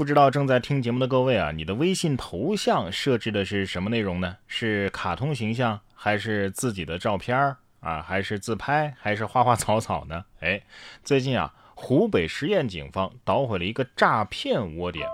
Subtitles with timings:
[0.00, 4.38] 不知道正在听节目的各位啊，你的微信头像设置的是什么内容呢？
[4.46, 8.00] 是卡通形象，还是自己的照片儿啊？
[8.00, 10.24] 还是自拍，还是花花草草呢？
[10.40, 10.62] 哎，
[11.04, 15.06] 最近啊，湖北十堰警方捣毁了一个诈骗窝点，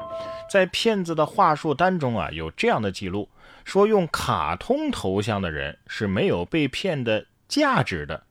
[0.49, 3.29] 在骗子的话术单中啊，有这样的记录，
[3.65, 8.23] 说用卡通头像的人是没有被骗的价值的。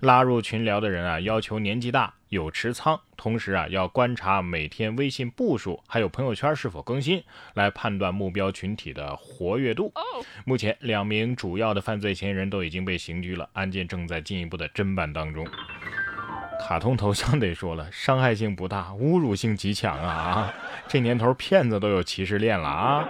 [0.00, 7.22] 拉入群聊的人啊，要求年纪大、有持仓，同时啊要观察每天微信步数，还有朋友圈是否更新，
[7.54, 9.92] 来判断目标群体的活跃度。
[10.44, 15.46] 目前，两名主要的犯罪嫌疑人都已经被刑拘了，案件正在进一步的侦办当中。
[16.60, 20.08] 卡通头像得说了，伤害性不大，侮辱性极强啊！
[20.08, 20.54] 啊，
[20.86, 23.08] 这年头骗子都有歧视链了啊，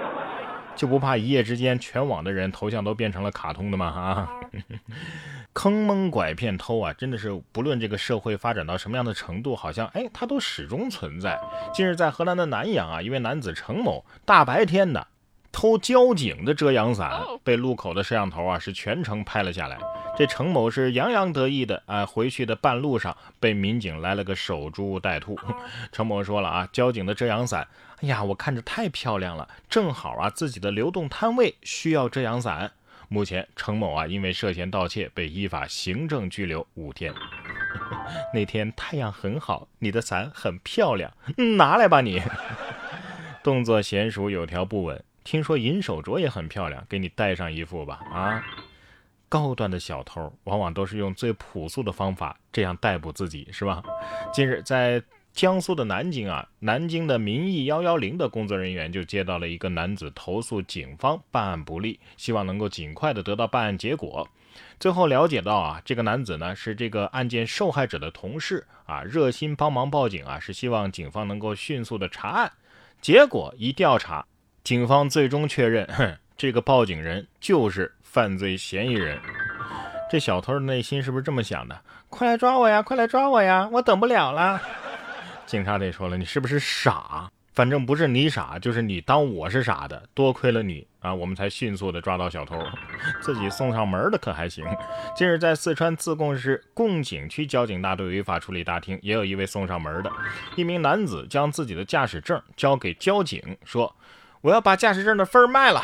[0.74, 3.86] 就不怕一夜之间全网的人头像都变成了卡通的吗？
[3.86, 4.28] 啊！
[5.54, 11.38] 坑蒙拐骗偷啊，真的是不论这个社会发展到什么样的程度，好像哎，它都始终存在。
[11.74, 15.06] 近日在河南的南阳啊，一位男子程某大白天的
[15.52, 17.12] 偷交警的遮阳伞，
[17.44, 19.78] 被路口的摄像头啊是全程拍了下来。
[20.16, 25.38] 这程某是洋洋得意的啊，回去的半路上被民警来了个守株待兔。
[25.92, 27.68] 程某说了啊，交警的遮阳伞，
[28.00, 32.72] 哎呀，我看着太漂亮了，正好啊，自己的流动摊位需要遮阳伞。
[33.08, 37.12] 目前，程某啊，因为涉嫌盗窃，被依法行政拘留五天。
[38.32, 41.12] 那天太阳很好，你的伞很漂亮，
[41.58, 42.22] 拿来吧你。
[43.42, 45.02] 动作娴熟，有条不紊。
[45.24, 48.00] 听说银手镯也很漂亮，给你戴上一副吧。
[48.12, 48.44] 啊，
[49.28, 53.82] 高端的小偷往往都是用最朴素的方法这样逮捕自己，是吧？
[54.32, 55.02] 近日在。
[55.34, 64.28] 江苏的南京啊，南京的民意幺幺零的工作人员就接到了一个男子投诉警方办案不力，希望能够尽快的得到办案结果。
[64.78, 72.52] 最后了解到啊，这个男子呢是这个案件受害者的同事啊，热心帮忙报警啊，是希望警方能够迅速的查案。
[73.00, 74.26] 结果一调查，
[74.64, 79.18] 警方最终确认，哼，这个报警人就是犯罪嫌疑人。
[80.08, 81.80] 这小偷的内心是不是这么想的？
[82.08, 82.80] 快来抓我呀！
[82.80, 83.68] 快来抓我呀！
[83.72, 84.60] 我等不了了。
[85.46, 87.28] 警察得说了，你是不是傻？
[87.52, 90.00] 反正不是你傻，就是你当我是傻的。
[90.14, 92.56] 多亏了你啊，我们才迅速的抓到小偷，
[93.20, 94.64] 自己送上门的可还行。
[95.16, 100.12] 近日在四川自贡市贡井区交警大队违法处理大厅，也有一位送上门的。
[100.54, 103.94] 一名男子将自己的驾驶证交给交警，说
[104.42, 105.82] ：“我要把驾驶证的分儿卖了。”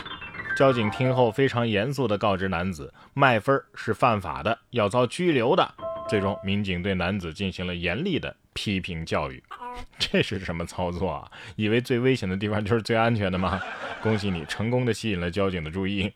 [0.54, 5.74] 交警听后非常严肃地告知男子，卖分儿是犯法的，要遭拘留的。
[6.08, 8.36] 最终，民警对男子进行了严厉的。
[8.54, 9.40] 批评教育，
[10.00, 11.30] 这是什么操作啊？
[11.54, 13.60] 以为最危险的地方就是最安全的吗？
[14.02, 16.12] 恭喜你，成功的吸引了交警的注意。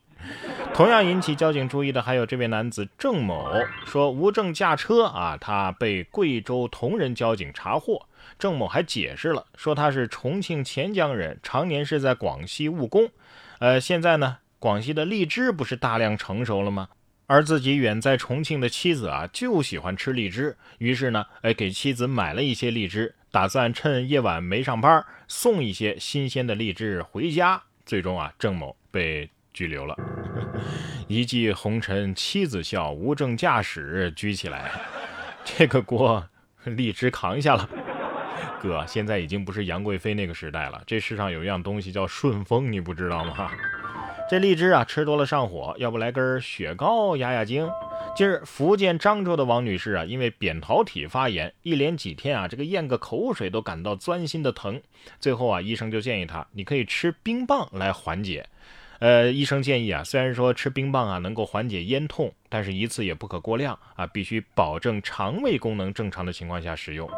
[0.75, 3.47] 同样引起交警注意的还有这位男子郑某，
[3.84, 8.06] 说无证驾车啊，他被贵州铜仁交警查获。
[8.38, 13.11] 郑某还解释了，说他是重庆黔江人，常年是在广西务工。
[13.59, 16.88] 呃，现在呢，广西的荔枝不是大量成熟了吗？
[17.27, 27.62] 而自己远在重庆的妻子啊，就喜欢吃荔枝，于是呢，哎，给妻子买了一些荔枝，打算趁夜晚没上班，送一些新鲜的荔枝回家。
[27.84, 29.94] 最终啊，郑某被拘留了。
[31.09, 34.71] 一骑红尘妻子笑，无证驾驶举起来，
[35.45, 36.27] 这个锅
[36.65, 37.69] 荔枝扛下了。
[38.61, 43.51] 哥，现在已经不是杨贵妃那个时代了，这世上有一样东西叫顺风，你不知道吗？
[44.31, 47.69] 这荔枝啊，吃多了上火，要不来根雪糕压压惊？
[48.15, 54.81] 近日，福建漳州的王女士啊，因为扁桃体发炎，一连几天啊，这个咽个口水都感到钻心的疼。
[55.19, 58.47] 最后啊，医生就建议她，你可以吃冰棒来缓解。
[59.03, 67.11] 呃，医生建议啊，虽然说吃冰棒啊能够缓解咽痛，但是一次也不可过量啊，必须保证肠胃功能正常的情况下使用。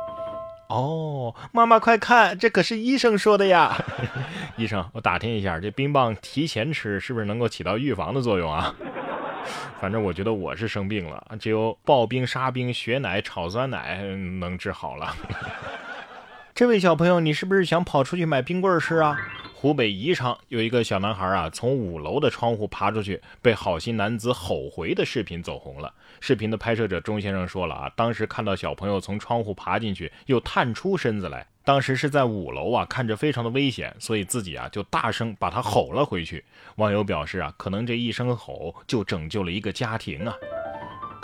[0.69, 3.77] 哦，妈妈快看，这可是医生说的呀！
[4.57, 8.75] 医生，我打听一下，这冰棒提前吃是不是能够起到预防的作用啊？
[9.79, 14.01] 反正我觉得我是生病了，只有刨冰、沙冰、雪奶、炒酸奶
[14.41, 15.15] 能治好了。
[16.55, 19.19] 这位小朋友，你是不是想跑出去买冰棍吃啊？
[19.65, 25.91] 湖北宜昌有一个小男孩啊，从五楼的窗户爬出去，被好心男子吼回的视频走红了。
[26.21, 36.45] 视频的拍摄者钟先生说了啊，当时看到小朋友从窗户爬进去，又探出身子来，当时是在五楼啊，看着非常的危险，所以自己啊就大声把他吼了回去。
[36.77, 40.37] 网友表示啊，可能这一声吼就拯救了一个家庭啊。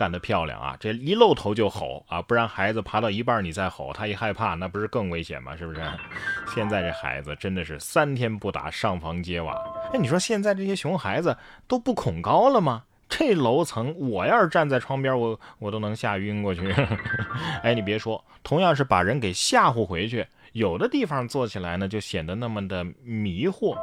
[0.00, 0.74] 干得漂亮啊！
[0.80, 5.54] 这一露头就吼啊，不然孩子爬到一半你再吼，他一害怕，那不是更危险吗？
[5.54, 5.82] 是不是？
[6.54, 9.52] 现在这孩子真的是三天不打上房揭瓦。
[9.92, 11.36] 哎，你说现在这些熊孩子
[11.68, 12.84] 都不恐高了吗？
[13.10, 16.74] 这楼层，我要是站在窗边，我我都能吓晕过去。
[17.62, 23.76] 哎，你别说，同样是把人给吓唬回去，有的地方做起来呢，就显得那么的迷惑。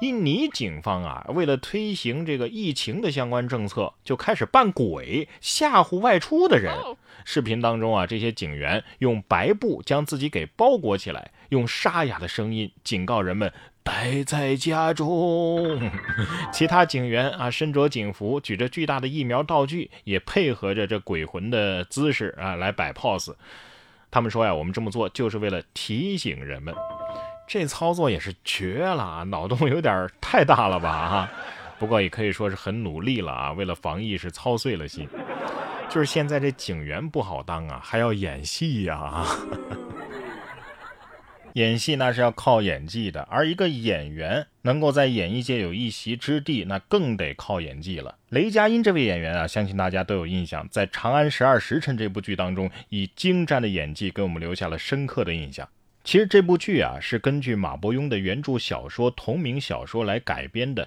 [0.00, 6.74] 印尼警方啊，为了推行这个疫情的相关政策，就开始扮鬼吓唬外出的人。
[7.24, 13.52] 视频当中啊，这些警员用白布将自己给包裹起来，用沙哑的声音警告人们。
[13.82, 15.78] 待在家中，
[16.52, 23.32] 其他警员啊，身着警服，举着巨大的疫苗道具，也配合着这鬼魂的姿势啊来摆 pose。
[24.10, 26.74] 他们说呀，我们这么做就是为了提醒人们。
[27.48, 31.30] 这操作也是绝了啊，脑洞有点太大了吧啊！
[31.78, 35.08] 不过也可以说是很努力了啊，为了防疫是操碎了心。
[35.88, 39.24] 就是现在这警员不好当啊，还要演戏呀。
[41.56, 48.18] 演戏那是要靠演技的，而一个演员能够在演艺界有一席之地，那更得靠演技了。
[48.28, 55.66] 雷佳音这位演员啊，相信大家都有印象，在《长安十二时辰》这部剧当中，以精湛的演技给我们留下了深刻的印象。
[56.04, 60.86] 其实这部剧啊，是根据马伯庸的原著小说同名小说来改编的。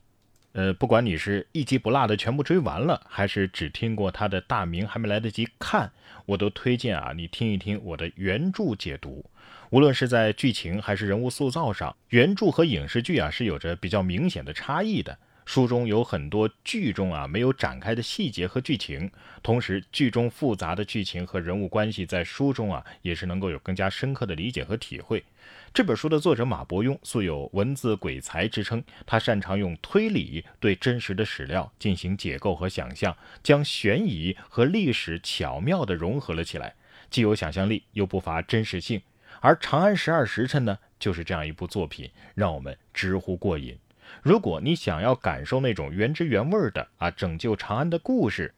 [0.59, 5.89] 呃，不管你是一集不落的全部追完了，还是只听过他的大名还没来得及看，
[6.25, 9.23] 我都推荐啊，你听一听我的原著解读。
[9.69, 15.17] 无论是在剧情还是人物塑造上，原著和影视剧啊是有着比较明显的差异的。
[15.45, 19.09] 书中有很多剧中啊没有展开的细节和剧情，
[19.41, 25.23] 同时剧中复杂的剧情和人物关系在书中啊也是能够有更加深刻的理解和体会。
[25.71, 36.75] 这本书的作者马伯庸素有文字鬼才之称，他擅长用推理对真实的史料进行解构和想象，将悬疑和历史巧妙地融合了起来，
[37.09, 39.01] 既有想象力又不乏真实性。
[39.41, 43.77] 而《长安十二时辰》呢，就是这样一部作品，让我们直呼过瘾。
[44.23, 48.53] 如果你想要感受那种原汁原味的啊拯救长安的故事，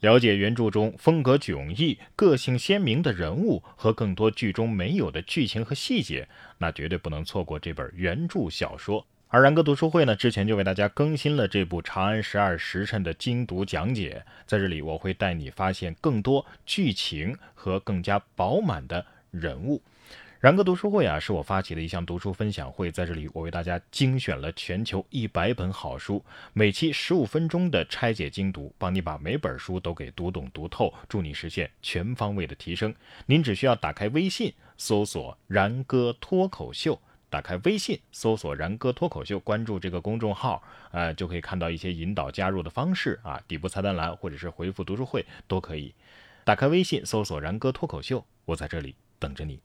[0.00, 6.26] 了解原著中风格迥异、个性鲜明的人物和更多剧中没有的剧情和细节，
[6.56, 9.06] 那绝对不能错过这本原著小说。
[9.28, 19.82] 而然哥读书会呢，之前就为大家更新了这部《长安十二时辰》的精读讲解，在这里我会带你发现更多剧情和更加饱满的人物。
[20.40, 32.94] 然哥读书会啊，是我发起的一项读书分享会，在这里我为大家精选了全球一百本好书，每期十五分钟的拆解精读，帮你把每本书都给读懂读透，助你实现全方位的提升。
[33.26, 36.98] 您只需要打开微信搜索“然哥脱口秀”，
[37.28, 45.94] 打开微信搜索“然哥脱口秀”，关注这个公众号，呃，就可以看到一些引导加入的方式啊，底部菜单栏或者是回复读书会都可以。
[46.44, 49.60] 打开微信搜索“然哥脱口秀”，我在这里等着你。